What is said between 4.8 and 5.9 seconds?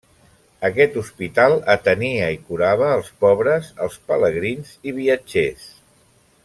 i viatgers.